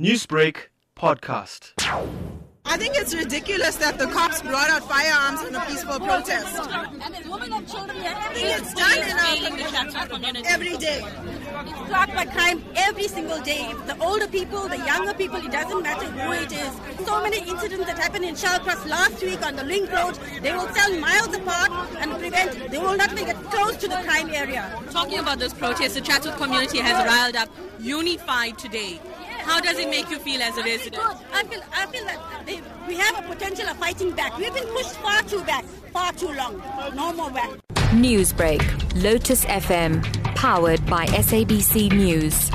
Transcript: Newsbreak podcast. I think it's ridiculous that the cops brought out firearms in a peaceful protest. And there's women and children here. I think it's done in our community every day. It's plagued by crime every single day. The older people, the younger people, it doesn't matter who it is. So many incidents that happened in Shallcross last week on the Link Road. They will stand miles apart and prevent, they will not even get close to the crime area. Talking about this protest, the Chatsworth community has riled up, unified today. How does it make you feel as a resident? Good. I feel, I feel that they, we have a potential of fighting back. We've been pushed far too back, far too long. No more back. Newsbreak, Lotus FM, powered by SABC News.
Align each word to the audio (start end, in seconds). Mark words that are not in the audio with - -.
Newsbreak 0.00 0.56
podcast. 0.96 1.70
I 2.64 2.76
think 2.76 2.96
it's 2.96 3.14
ridiculous 3.14 3.76
that 3.76 3.96
the 3.96 4.06
cops 4.06 4.42
brought 4.42 4.68
out 4.68 4.82
firearms 4.88 5.42
in 5.46 5.54
a 5.54 5.60
peaceful 5.66 6.00
protest. 6.00 6.58
And 6.58 7.14
there's 7.14 7.28
women 7.28 7.52
and 7.52 7.68
children 7.68 7.98
here. 7.98 8.12
I 8.12 8.34
think 8.34 8.58
it's 8.58 8.74
done 8.74 9.90
in 9.90 9.96
our 9.96 10.06
community 10.08 10.48
every 10.48 10.76
day. 10.78 11.00
It's 11.04 11.88
plagued 11.88 12.12
by 12.12 12.24
crime 12.24 12.64
every 12.74 13.06
single 13.06 13.40
day. 13.42 13.72
The 13.86 13.96
older 14.02 14.26
people, 14.26 14.66
the 14.66 14.78
younger 14.78 15.14
people, 15.14 15.36
it 15.36 15.52
doesn't 15.52 15.82
matter 15.84 16.06
who 16.06 16.32
it 16.32 16.50
is. 16.50 17.06
So 17.06 17.22
many 17.22 17.38
incidents 17.48 17.86
that 17.86 17.96
happened 17.96 18.24
in 18.24 18.34
Shallcross 18.34 18.88
last 18.88 19.22
week 19.22 19.46
on 19.46 19.54
the 19.54 19.62
Link 19.62 19.92
Road. 19.92 20.18
They 20.42 20.50
will 20.52 20.66
stand 20.74 21.00
miles 21.00 21.32
apart 21.36 21.70
and 21.98 22.10
prevent, 22.18 22.68
they 22.72 22.78
will 22.78 22.96
not 22.96 23.12
even 23.12 23.26
get 23.26 23.36
close 23.44 23.76
to 23.76 23.86
the 23.86 24.02
crime 24.02 24.30
area. 24.30 24.82
Talking 24.90 25.20
about 25.20 25.38
this 25.38 25.54
protest, 25.54 25.94
the 25.94 26.00
Chatsworth 26.00 26.38
community 26.38 26.78
has 26.78 27.06
riled 27.06 27.36
up, 27.36 27.48
unified 27.78 28.58
today. 28.58 28.98
How 29.44 29.60
does 29.60 29.78
it 29.78 29.88
make 29.88 30.10
you 30.10 30.18
feel 30.18 30.42
as 30.42 30.56
a 30.56 30.62
resident? 30.62 31.02
Good. 31.02 31.16
I 31.32 31.44
feel, 31.44 31.60
I 31.72 31.86
feel 31.86 32.04
that 32.06 32.46
they, 32.46 32.60
we 32.88 32.96
have 32.96 33.18
a 33.18 33.28
potential 33.28 33.68
of 33.68 33.76
fighting 33.76 34.10
back. 34.12 34.36
We've 34.38 34.52
been 34.54 34.66
pushed 34.68 34.92
far 34.96 35.22
too 35.22 35.42
back, 35.44 35.64
far 35.92 36.12
too 36.12 36.32
long. 36.32 36.62
No 36.94 37.12
more 37.12 37.30
back. 37.30 37.50
Newsbreak, 37.92 38.62
Lotus 39.02 39.44
FM, 39.44 40.02
powered 40.34 40.84
by 40.86 41.06
SABC 41.06 41.92
News. 41.92 42.50